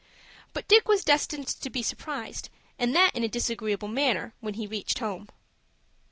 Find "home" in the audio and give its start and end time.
4.97-5.29